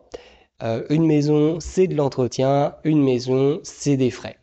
Euh, 0.62 0.84
une 0.90 1.06
maison, 1.06 1.62
c'est 1.62 1.88
de 1.88 1.96
l'entretien. 1.96 2.76
Une 2.84 3.02
maison, 3.02 3.62
c'est 3.64 3.96
des 3.96 4.12
frais. 4.12 4.36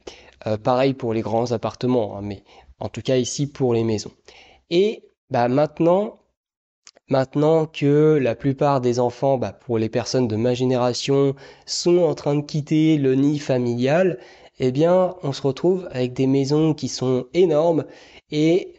Euh, 0.47 0.57
pareil 0.57 0.95
pour 0.95 1.13
les 1.13 1.21
grands 1.21 1.53
appartements, 1.53 2.17
hein, 2.17 2.23
mais 2.23 2.43
en 2.81 2.89
tout 2.89 3.03
cas 3.03 3.19
ici 3.19 3.47
pour 3.47 3.75
les 3.75 3.85
maisons. 3.85 4.13
Et 4.71 5.03
bah, 5.29 5.49
maintenant, 5.49 6.21
maintenant 7.11 7.67
que 7.67 8.19
la 8.19 8.35
plupart 8.35 8.81
des 8.81 8.99
enfants, 8.99 9.37
bah, 9.37 9.53
pour 9.53 9.77
les 9.77 9.91
personnes 9.91 10.27
de 10.27 10.37
ma 10.37 10.55
génération, 10.55 11.35
sont 11.67 11.99
en 11.99 12.15
train 12.15 12.35
de 12.35 12.41
quitter 12.47 12.97
le 12.97 13.15
nid 13.15 13.41
familial, 13.41 14.19
eh 14.59 14.73
bien, 14.73 15.17
on 15.23 15.33
se 15.33 15.43
retrouve 15.43 15.87
avec 15.93 16.15
des 16.15 16.27
maisons 16.27 16.73
qui 16.73 16.89
sont 16.89 17.27
énormes 17.35 17.85
et 18.31 18.75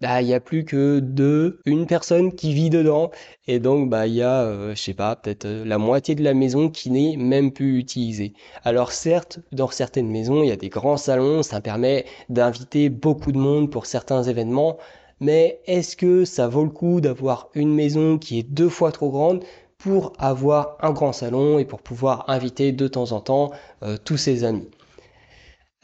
bah 0.00 0.22
il 0.22 0.28
y 0.28 0.34
a 0.34 0.40
plus 0.40 0.64
que 0.64 0.98
deux, 1.00 1.60
une 1.66 1.86
personne 1.86 2.32
qui 2.34 2.54
vit 2.54 2.70
dedans. 2.70 3.10
Et 3.46 3.58
donc 3.60 3.90
bah 3.90 4.06
il 4.06 4.14
y 4.14 4.22
a 4.22 4.42
euh, 4.42 4.74
je 4.74 4.80
sais 4.82 4.94
pas 4.94 5.16
peut-être 5.16 5.44
euh, 5.46 5.64
la 5.64 5.78
moitié 5.78 6.14
de 6.14 6.22
la 6.24 6.34
maison 6.34 6.70
qui 6.70 6.90
n'est 6.90 7.16
même 7.16 7.52
plus 7.52 7.78
utilisée. 7.78 8.32
Alors 8.64 8.92
certes, 8.92 9.40
dans 9.52 9.68
certaines 9.70 10.08
maisons, 10.10 10.42
il 10.42 10.48
y 10.48 10.52
a 10.52 10.56
des 10.56 10.68
grands 10.70 10.96
salons, 10.96 11.42
ça 11.42 11.60
permet 11.60 12.06
d'inviter 12.30 12.88
beaucoup 12.88 13.32
de 13.32 13.38
monde 13.38 13.70
pour 13.70 13.86
certains 13.86 14.22
événements, 14.22 14.78
mais 15.20 15.60
est-ce 15.66 15.96
que 15.96 16.24
ça 16.24 16.48
vaut 16.48 16.64
le 16.64 16.70
coup 16.70 17.00
d'avoir 17.00 17.50
une 17.54 17.74
maison 17.74 18.18
qui 18.18 18.38
est 18.38 18.42
deux 18.42 18.68
fois 18.70 18.92
trop 18.92 19.10
grande 19.10 19.44
pour 19.78 20.12
avoir 20.18 20.76
un 20.80 20.92
grand 20.92 21.12
salon 21.12 21.58
et 21.58 21.64
pour 21.64 21.80
pouvoir 21.82 22.28
inviter 22.28 22.72
de 22.72 22.88
temps 22.88 23.12
en 23.12 23.20
temps 23.20 23.50
euh, 23.82 23.96
tous 24.02 24.16
ses 24.16 24.44
amis? 24.44 24.68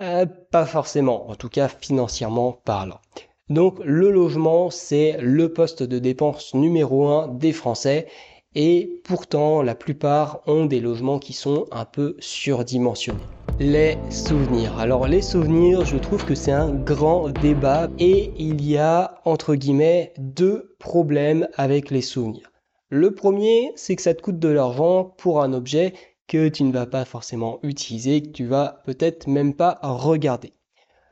Euh, 0.00 0.26
Pas 0.50 0.66
forcément, 0.66 1.28
en 1.30 1.34
tout 1.34 1.48
cas 1.48 1.68
financièrement 1.68 2.52
parlant. 2.64 3.00
Donc 3.48 3.78
le 3.84 4.10
logement, 4.10 4.70
c'est 4.70 5.16
le 5.20 5.52
poste 5.52 5.82
de 5.82 5.98
dépense 5.98 6.54
numéro 6.54 7.06
un 7.06 7.28
des 7.28 7.52
Français 7.52 8.08
et 8.56 9.00
pourtant 9.04 9.62
la 9.62 9.74
plupart 9.74 10.42
ont 10.46 10.64
des 10.64 10.80
logements 10.80 11.20
qui 11.20 11.32
sont 11.32 11.66
un 11.70 11.84
peu 11.84 12.16
surdimensionnés. 12.18 13.20
Les 13.60 13.96
souvenirs. 14.10 14.78
Alors 14.78 15.06
les 15.06 15.22
souvenirs, 15.22 15.84
je 15.84 15.96
trouve 15.96 16.24
que 16.24 16.34
c'est 16.34 16.52
un 16.52 16.74
grand 16.74 17.28
débat 17.28 17.88
et 17.98 18.32
il 18.36 18.66
y 18.68 18.76
a 18.76 19.20
entre 19.24 19.54
guillemets 19.54 20.12
deux 20.18 20.74
problèmes 20.78 21.48
avec 21.54 21.90
les 21.90 22.02
souvenirs. 22.02 22.50
Le 22.88 23.14
premier, 23.14 23.72
c'est 23.76 23.96
que 23.96 24.02
ça 24.02 24.14
te 24.14 24.22
coûte 24.22 24.38
de 24.38 24.48
l'argent 24.48 25.04
pour 25.04 25.42
un 25.42 25.52
objet 25.52 25.94
que 26.28 26.48
tu 26.48 26.64
ne 26.64 26.72
vas 26.72 26.86
pas 26.86 27.04
forcément 27.04 27.58
utiliser, 27.62 28.22
que 28.22 28.28
tu 28.28 28.46
vas 28.46 28.82
peut-être 28.84 29.26
même 29.26 29.54
pas 29.54 29.78
regarder. 29.82 30.52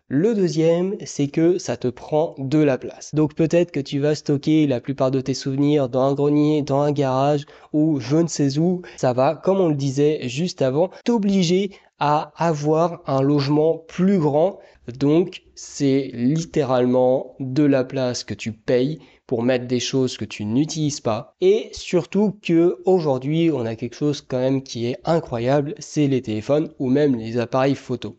Le 0.08 0.34
deuxième, 0.34 0.96
c'est 1.06 1.28
que 1.28 1.56
ça 1.56 1.78
te 1.78 1.88
prend 1.88 2.34
de 2.36 2.58
la 2.58 2.76
place. 2.76 3.14
Donc 3.14 3.34
peut-être 3.34 3.70
que 3.70 3.80
tu 3.80 4.00
vas 4.00 4.14
stocker 4.14 4.66
la 4.66 4.80
plupart 4.80 5.10
de 5.10 5.22
tes 5.22 5.32
souvenirs 5.32 5.88
dans 5.88 6.02
un 6.02 6.14
grenier, 6.14 6.60
dans 6.60 6.82
un 6.82 6.92
garage 6.92 7.46
ou 7.72 8.00
je 8.00 8.18
ne 8.18 8.28
sais 8.28 8.58
où. 8.58 8.82
Ça 8.96 9.14
va, 9.14 9.34
comme 9.34 9.60
on 9.60 9.68
le 9.68 9.74
disait 9.74 10.28
juste 10.28 10.60
avant, 10.60 10.90
t'obliger 11.04 11.70
à 11.98 12.32
avoir 12.36 13.00
un 13.06 13.22
logement 13.22 13.78
plus 13.88 14.18
grand. 14.18 14.58
Donc 14.98 15.42
c'est 15.54 16.10
littéralement 16.12 17.34
de 17.40 17.64
la 17.64 17.82
place 17.82 18.24
que 18.24 18.34
tu 18.34 18.52
payes 18.52 19.00
pour 19.26 19.42
mettre 19.42 19.66
des 19.66 19.80
choses 19.80 20.16
que 20.16 20.24
tu 20.24 20.44
n'utilises 20.44 21.00
pas. 21.00 21.36
Et 21.40 21.70
surtout 21.72 22.36
que 22.42 22.78
aujourd'hui, 22.84 23.50
on 23.52 23.64
a 23.64 23.76
quelque 23.76 23.96
chose 23.96 24.20
quand 24.20 24.38
même 24.38 24.62
qui 24.62 24.86
est 24.86 24.98
incroyable, 25.04 25.74
c'est 25.78 26.06
les 26.06 26.22
téléphones 26.22 26.70
ou 26.78 26.88
même 26.88 27.16
les 27.16 27.38
appareils 27.38 27.74
photo. 27.74 28.16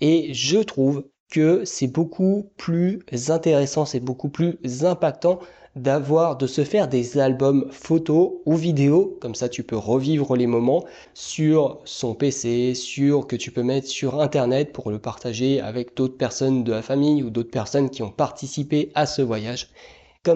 Et 0.00 0.32
je 0.32 0.58
trouve 0.58 1.04
que 1.30 1.64
c'est 1.64 1.88
beaucoup 1.88 2.50
plus 2.56 3.00
intéressant, 3.28 3.84
c'est 3.84 4.00
beaucoup 4.00 4.30
plus 4.30 4.56
impactant 4.84 5.40
d'avoir, 5.76 6.36
de 6.36 6.46
se 6.46 6.64
faire 6.64 6.88
des 6.88 7.18
albums 7.18 7.68
photos 7.70 8.32
ou 8.46 8.54
vidéos, 8.56 9.16
comme 9.20 9.34
ça 9.34 9.48
tu 9.48 9.62
peux 9.62 9.76
revivre 9.76 10.36
les 10.36 10.46
moments 10.46 10.84
sur 11.14 11.80
son 11.84 12.14
PC, 12.14 12.74
sur 12.74 13.26
que 13.26 13.36
tu 13.36 13.50
peux 13.50 13.62
mettre 13.62 13.86
sur 13.86 14.20
internet 14.20 14.72
pour 14.72 14.90
le 14.90 14.98
partager 14.98 15.60
avec 15.60 15.94
d'autres 15.96 16.16
personnes 16.16 16.64
de 16.64 16.72
la 16.72 16.82
famille 16.82 17.22
ou 17.22 17.30
d'autres 17.30 17.50
personnes 17.50 17.90
qui 17.90 18.02
ont 18.02 18.10
participé 18.10 18.90
à 18.94 19.06
ce 19.06 19.22
voyage. 19.22 19.70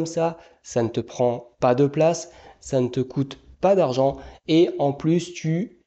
Ça, 0.06 0.38
ça 0.62 0.82
ne 0.82 0.88
te 0.88 1.00
prend 1.00 1.50
pas 1.61 1.75
de 1.75 1.87
place, 1.87 2.30
ça 2.61 2.80
ne 2.80 2.88
te 2.88 3.00
coûte 3.00 3.38
pas 3.61 3.75
d'argent 3.75 4.16
et 4.49 4.70
en 4.78 4.92
plus 4.92 5.34
tu, 5.34 5.78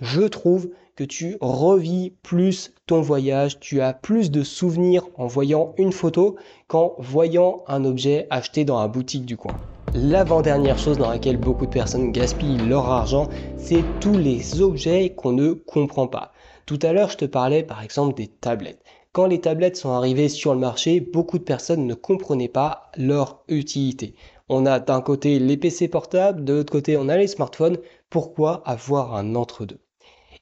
je 0.00 0.22
trouve, 0.22 0.70
que 0.96 1.04
tu 1.04 1.36
revis 1.40 2.10
plus 2.22 2.74
ton 2.86 3.00
voyage, 3.00 3.60
tu 3.60 3.80
as 3.80 3.94
plus 3.94 4.30
de 4.30 4.42
souvenirs 4.42 5.06
en 5.16 5.26
voyant 5.26 5.74
une 5.78 5.92
photo 5.92 6.36
qu'en 6.66 6.94
voyant 6.98 7.64
un 7.66 7.84
objet 7.84 8.26
acheté 8.30 8.64
dans 8.64 8.78
la 8.80 8.88
boutique 8.88 9.24
du 9.24 9.36
coin. 9.36 9.60
L'avant-dernière 9.94 10.78
chose 10.78 10.98
dans 10.98 11.10
laquelle 11.10 11.36
beaucoup 11.36 11.66
de 11.66 11.70
personnes 11.70 12.12
gaspillent 12.12 12.66
leur 12.66 12.88
argent, 12.88 13.28
c'est 13.56 13.98
tous 14.00 14.16
les 14.16 14.60
objets 14.60 15.14
qu'on 15.14 15.32
ne 15.32 15.52
comprend 15.52 16.06
pas. 16.06 16.32
Tout 16.66 16.78
à 16.82 16.92
l'heure, 16.92 17.10
je 17.10 17.18
te 17.18 17.24
parlais 17.24 17.62
par 17.62 17.82
exemple 17.82 18.14
des 18.14 18.28
tablettes. 18.28 18.82
Quand 19.12 19.26
les 19.26 19.42
tablettes 19.42 19.76
sont 19.76 19.90
arrivées 19.90 20.30
sur 20.30 20.54
le 20.54 20.60
marché, 20.60 21.00
beaucoup 21.00 21.38
de 21.38 21.44
personnes 21.44 21.86
ne 21.86 21.92
comprenaient 21.92 22.48
pas 22.48 22.90
leur 22.96 23.44
utilité. 23.48 24.14
On 24.48 24.64
a 24.64 24.80
d'un 24.80 25.02
côté 25.02 25.38
les 25.38 25.58
PC 25.58 25.88
portables, 25.88 26.44
de 26.44 26.54
l'autre 26.54 26.72
côté 26.72 26.96
on 26.96 27.10
a 27.10 27.18
les 27.18 27.26
smartphones. 27.26 27.76
Pourquoi 28.08 28.62
avoir 28.66 29.14
un 29.14 29.34
entre-deux? 29.34 29.80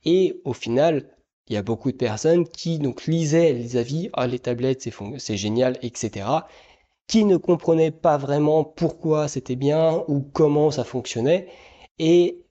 Et 0.05 0.41
au 0.45 0.53
final, 0.53 1.11
il 1.49 1.55
y 1.55 1.57
a 1.57 1.62
beaucoup 1.65 1.91
de 1.91 1.97
personnes 1.97 2.49
qui 2.49 2.79
donc 2.79 3.07
lisaient 3.07 3.53
les 3.53 3.77
avis, 3.77 4.09
ah 4.12 4.29
les 4.29 4.39
tablettes 4.39 4.89
c'est 5.19 5.37
génial, 5.37 5.77
etc. 5.83 6.27
qui 7.09 7.25
ne 7.25 7.37
comprenaient 7.37 7.91
pas 7.91 8.19
vraiment 8.19 8.62
pourquoi 8.62 9.27
c'était 9.27 9.57
bien 9.57 10.05
ou 10.07 10.21
comment 10.21 10.71
ça 10.71 10.85
fonctionnait. 10.85 11.49
Et 11.99 12.45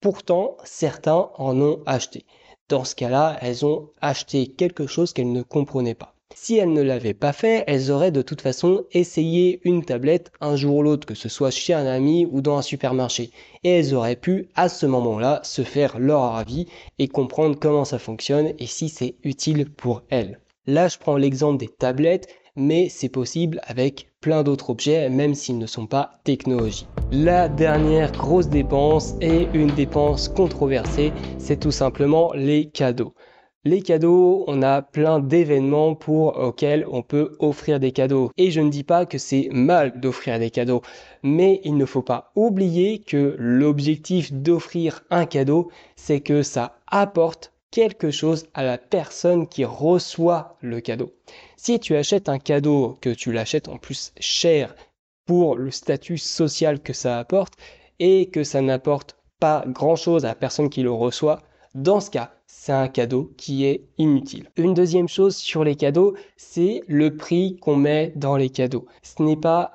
pourtant, 0.00 0.56
certains 0.64 1.30
en 1.36 1.60
ont 1.60 1.82
acheté. 1.84 2.24
Dans 2.70 2.84
ce 2.84 2.94
cas-là, 2.94 3.36
elles 3.42 3.66
ont 3.66 3.88
acheté 4.00 4.46
quelque 4.46 4.86
chose 4.86 5.12
qu'elles 5.12 5.32
ne 5.32 5.42
comprenaient 5.42 5.96
pas. 5.96 6.14
Si 6.36 6.56
elles 6.56 6.72
ne 6.72 6.82
l'avaient 6.82 7.14
pas 7.14 7.32
fait, 7.32 7.64
elles 7.66 7.90
auraient 7.90 8.12
de 8.12 8.22
toute 8.22 8.42
façon 8.42 8.84
essayé 8.92 9.60
une 9.64 9.84
tablette 9.84 10.30
un 10.40 10.54
jour 10.54 10.76
ou 10.76 10.82
l'autre, 10.84 11.04
que 11.04 11.16
ce 11.16 11.28
soit 11.28 11.50
chez 11.50 11.74
un 11.74 11.84
ami 11.84 12.28
ou 12.30 12.42
dans 12.42 12.58
un 12.58 12.62
supermarché. 12.62 13.32
Et 13.64 13.70
elles 13.70 13.92
auraient 13.92 14.14
pu, 14.14 14.50
à 14.54 14.68
ce 14.68 14.86
moment-là, 14.86 15.40
se 15.42 15.62
faire 15.62 15.98
leur 15.98 16.36
avis 16.36 16.66
et 17.00 17.08
comprendre 17.08 17.58
comment 17.58 17.84
ça 17.84 17.98
fonctionne 17.98 18.52
et 18.60 18.66
si 18.66 18.88
c'est 18.88 19.16
utile 19.24 19.68
pour 19.68 20.04
elles. 20.08 20.38
Là, 20.68 20.86
je 20.86 20.98
prends 20.98 21.16
l'exemple 21.16 21.58
des 21.58 21.68
tablettes, 21.68 22.28
mais 22.56 22.88
c'est 22.88 23.08
possible 23.08 23.60
avec 23.64 24.10
plein 24.20 24.42
d'autres 24.42 24.70
objets, 24.70 25.08
même 25.08 25.34
s'ils 25.34 25.58
ne 25.58 25.66
sont 25.66 25.86
pas 25.86 26.20
technologiques. 26.24 26.88
La 27.12 27.48
dernière 27.48 28.12
grosse 28.12 28.48
dépense 28.48 29.14
et 29.20 29.50
une 29.52 29.74
dépense 29.74 30.28
controversée, 30.28 31.14
c'est 31.38 31.58
tout 31.58 31.72
simplement 31.72 32.32
les 32.34 32.66
cadeaux. 32.66 33.14
Les 33.64 33.82
cadeaux, 33.82 34.44
on 34.46 34.62
a 34.62 34.80
plein 34.80 35.18
d'événements 35.18 35.94
pour 35.94 36.38
auxquels 36.38 36.86
on 36.90 37.02
peut 37.02 37.36
offrir 37.40 37.78
des 37.78 37.92
cadeaux. 37.92 38.30
Et 38.38 38.50
je 38.50 38.62
ne 38.62 38.70
dis 38.70 38.84
pas 38.84 39.04
que 39.04 39.18
c'est 39.18 39.48
mal 39.52 40.00
d'offrir 40.00 40.38
des 40.38 40.50
cadeaux, 40.50 40.80
mais 41.22 41.60
il 41.64 41.76
ne 41.76 41.84
faut 41.84 42.00
pas 42.00 42.32
oublier 42.36 43.00
que 43.00 43.36
l'objectif 43.38 44.32
d'offrir 44.32 45.02
un 45.10 45.26
cadeau, 45.26 45.70
c'est 45.94 46.20
que 46.20 46.42
ça 46.42 46.78
apporte 46.86 47.52
quelque 47.70 48.10
chose 48.10 48.46
à 48.54 48.64
la 48.64 48.78
personne 48.78 49.46
qui 49.46 49.64
reçoit 49.64 50.56
le 50.60 50.80
cadeau. 50.80 51.12
Si 51.56 51.78
tu 51.78 51.94
achètes 51.96 52.28
un 52.28 52.38
cadeau 52.38 52.98
que 53.00 53.10
tu 53.10 53.32
l'achètes 53.32 53.68
en 53.68 53.78
plus 53.78 54.12
cher 54.18 54.74
pour 55.26 55.56
le 55.56 55.70
statut 55.70 56.18
social 56.18 56.80
que 56.80 56.92
ça 56.92 57.18
apporte 57.18 57.54
et 57.98 58.30
que 58.30 58.44
ça 58.44 58.60
n'apporte 58.60 59.16
pas 59.38 59.64
grand-chose 59.66 60.24
à 60.24 60.28
la 60.28 60.34
personne 60.34 60.70
qui 60.70 60.82
le 60.82 60.90
reçoit, 60.90 61.42
dans 61.74 62.00
ce 62.00 62.10
cas, 62.10 62.32
c'est 62.46 62.72
un 62.72 62.88
cadeau 62.88 63.32
qui 63.36 63.64
est 63.64 63.84
inutile. 63.96 64.50
Une 64.56 64.74
deuxième 64.74 65.08
chose 65.08 65.36
sur 65.36 65.62
les 65.62 65.76
cadeaux, 65.76 66.14
c'est 66.36 66.82
le 66.88 67.16
prix 67.16 67.56
qu'on 67.56 67.76
met 67.76 68.12
dans 68.16 68.36
les 68.36 68.50
cadeaux. 68.50 68.86
Ce 69.02 69.22
n'est 69.22 69.36
pas 69.36 69.72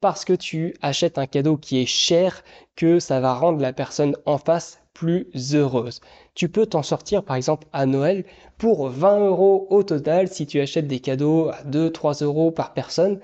parce 0.00 0.24
que 0.24 0.34
tu 0.34 0.74
achètes 0.82 1.18
un 1.18 1.26
cadeau 1.26 1.56
qui 1.56 1.80
est 1.80 1.86
cher 1.86 2.44
que 2.76 3.00
ça 3.00 3.20
va 3.20 3.34
rendre 3.34 3.60
la 3.60 3.72
personne 3.72 4.16
en 4.26 4.38
face 4.38 4.80
plus 4.98 5.54
heureuse. 5.54 6.00
Tu 6.34 6.48
peux 6.48 6.66
t'en 6.66 6.82
sortir 6.82 7.22
par 7.22 7.36
exemple 7.36 7.68
à 7.72 7.86
Noël 7.86 8.24
pour 8.56 8.88
20 8.88 9.26
euros 9.26 9.68
au 9.70 9.84
total 9.84 10.26
si 10.26 10.44
tu 10.44 10.60
achètes 10.60 10.88
des 10.88 10.98
cadeaux 10.98 11.50
à 11.50 11.62
2-3 11.62 12.24
euros 12.24 12.50
par 12.50 12.74
personne. 12.74 13.20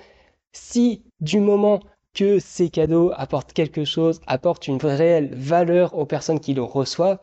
Si 0.53 1.03
du 1.21 1.41
moment 1.41 1.81
que 2.15 2.39
ces 2.39 2.69
cadeaux 2.71 3.11
apportent 3.17 3.53
quelque 3.53 3.85
chose, 3.85 4.21
apportent 4.29 4.69
une 4.69 4.79
réelle 4.81 5.35
valeur 5.35 5.99
aux 5.99 6.07
personnes 6.07 6.39
qui 6.39 6.55
le 6.55 6.63
reçoivent, 6.63 7.19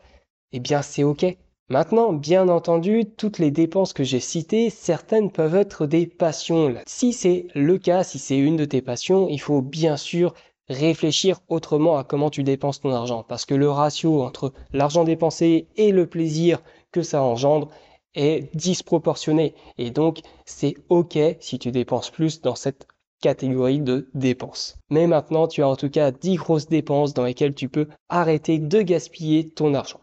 eh 0.52 0.60
bien 0.60 0.82
c'est 0.82 1.02
ok. 1.02 1.24
Maintenant, 1.70 2.12
bien 2.12 2.50
entendu, 2.50 3.06
toutes 3.16 3.38
les 3.38 3.50
dépenses 3.50 3.94
que 3.94 4.04
j'ai 4.04 4.20
citées, 4.20 4.68
certaines 4.68 5.32
peuvent 5.32 5.54
être 5.54 5.86
des 5.86 6.06
passions. 6.06 6.74
Si 6.86 7.14
c'est 7.14 7.46
le 7.54 7.78
cas, 7.78 8.04
si 8.04 8.18
c'est 8.18 8.36
une 8.36 8.56
de 8.56 8.66
tes 8.66 8.82
passions, 8.82 9.28
il 9.30 9.40
faut 9.40 9.62
bien 9.62 9.96
sûr 9.96 10.34
réfléchir 10.72 11.40
autrement 11.48 11.98
à 11.98 12.04
comment 12.04 12.30
tu 12.30 12.42
dépenses 12.42 12.80
ton 12.80 12.92
argent. 12.92 13.24
Parce 13.26 13.44
que 13.44 13.54
le 13.54 13.70
ratio 13.70 14.22
entre 14.22 14.52
l'argent 14.72 15.04
dépensé 15.04 15.68
et 15.76 15.92
le 15.92 16.06
plaisir 16.06 16.62
que 16.90 17.02
ça 17.02 17.22
engendre 17.22 17.68
est 18.14 18.54
disproportionné. 18.54 19.54
Et 19.78 19.90
donc, 19.90 20.20
c'est 20.44 20.74
ok 20.88 21.18
si 21.40 21.58
tu 21.58 21.70
dépenses 21.70 22.10
plus 22.10 22.40
dans 22.40 22.54
cette 22.54 22.86
catégorie 23.22 23.80
de 23.80 24.10
dépenses. 24.14 24.76
Mais 24.90 25.06
maintenant, 25.06 25.46
tu 25.46 25.62
as 25.62 25.68
en 25.68 25.76
tout 25.76 25.88
cas 25.88 26.10
10 26.10 26.36
grosses 26.36 26.68
dépenses 26.68 27.14
dans 27.14 27.24
lesquelles 27.24 27.54
tu 27.54 27.68
peux 27.68 27.88
arrêter 28.08 28.58
de 28.58 28.82
gaspiller 28.82 29.48
ton 29.48 29.72
argent. 29.74 30.00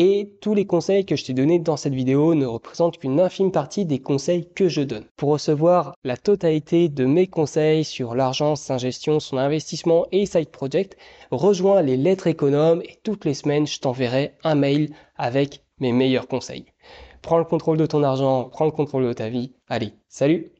Et 0.00 0.38
tous 0.40 0.54
les 0.54 0.64
conseils 0.64 1.04
que 1.04 1.16
je 1.16 1.24
t'ai 1.24 1.32
donnés 1.32 1.58
dans 1.58 1.76
cette 1.76 1.92
vidéo 1.92 2.36
ne 2.36 2.46
représentent 2.46 2.98
qu'une 2.98 3.18
infime 3.18 3.50
partie 3.50 3.84
des 3.84 3.98
conseils 3.98 4.48
que 4.54 4.68
je 4.68 4.82
donne. 4.82 5.04
Pour 5.16 5.30
recevoir 5.30 5.96
la 6.04 6.16
totalité 6.16 6.88
de 6.88 7.04
mes 7.04 7.26
conseils 7.26 7.82
sur 7.82 8.14
l'argent, 8.14 8.54
sa 8.54 8.78
gestion, 8.78 9.18
son 9.18 9.38
investissement 9.38 10.06
et 10.12 10.24
side 10.24 10.50
project, 10.50 10.96
rejoins 11.32 11.82
les 11.82 11.96
lettres 11.96 12.28
économes 12.28 12.80
et 12.82 13.00
toutes 13.02 13.24
les 13.24 13.34
semaines 13.34 13.66
je 13.66 13.80
t'enverrai 13.80 14.36
un 14.44 14.54
mail 14.54 14.94
avec 15.16 15.64
mes 15.80 15.90
meilleurs 15.90 16.28
conseils. 16.28 16.66
Prends 17.20 17.38
le 17.38 17.44
contrôle 17.44 17.76
de 17.76 17.86
ton 17.86 18.04
argent, 18.04 18.44
prends 18.44 18.66
le 18.66 18.70
contrôle 18.70 19.04
de 19.04 19.12
ta 19.12 19.28
vie. 19.28 19.50
Allez, 19.66 19.94
salut 20.08 20.52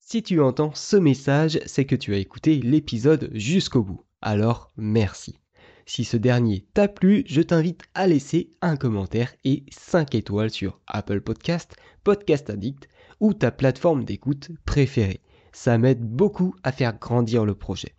Si 0.00 0.22
tu 0.22 0.38
entends 0.42 0.74
ce 0.74 0.98
message, 0.98 1.60
c'est 1.64 1.86
que 1.86 1.96
tu 1.96 2.12
as 2.14 2.18
écouté 2.18 2.56
l'épisode 2.56 3.30
jusqu'au 3.32 3.82
bout. 3.82 4.02
Alors 4.20 4.70
merci. 4.76 5.41
Si 5.86 6.04
ce 6.04 6.16
dernier 6.16 6.66
t'a 6.74 6.88
plu, 6.88 7.24
je 7.26 7.42
t'invite 7.42 7.82
à 7.94 8.06
laisser 8.06 8.52
un 8.60 8.76
commentaire 8.76 9.32
et 9.44 9.64
5 9.70 10.14
étoiles 10.14 10.50
sur 10.50 10.80
Apple 10.86 11.20
Podcast, 11.20 11.74
Podcast 12.04 12.50
Addict 12.50 12.88
ou 13.20 13.34
ta 13.34 13.50
plateforme 13.50 14.04
d'écoute 14.04 14.50
préférée. 14.64 15.20
Ça 15.52 15.78
m'aide 15.78 16.02
beaucoup 16.02 16.54
à 16.62 16.72
faire 16.72 16.98
grandir 16.98 17.44
le 17.44 17.54
projet. 17.54 17.94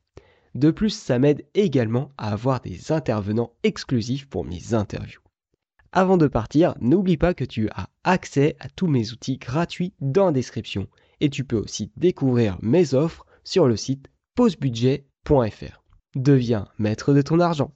De 0.55 0.71
plus, 0.71 0.91
ça 0.91 1.19
m'aide 1.19 1.45
également 1.55 2.11
à 2.17 2.31
avoir 2.31 2.61
des 2.61 2.91
intervenants 2.91 3.53
exclusifs 3.63 4.27
pour 4.27 4.45
mes 4.45 4.73
interviews. 4.73 5.21
Avant 5.91 6.17
de 6.17 6.27
partir, 6.27 6.75
n'oublie 6.79 7.17
pas 7.17 7.33
que 7.33 7.45
tu 7.45 7.69
as 7.69 7.89
accès 8.03 8.55
à 8.59 8.69
tous 8.69 8.87
mes 8.87 9.11
outils 9.11 9.37
gratuits 9.37 9.93
dans 9.99 10.27
la 10.27 10.31
description 10.31 10.87
et 11.21 11.29
tu 11.29 11.43
peux 11.43 11.57
aussi 11.57 11.91
découvrir 11.97 12.57
mes 12.61 12.93
offres 12.93 13.25
sur 13.43 13.67
le 13.67 13.77
site 13.77 14.07
pausebudget.fr. 14.35 15.82
Deviens 16.15 16.67
maître 16.77 17.12
de 17.13 17.24
ton 17.24 17.39
argent. 17.39 17.74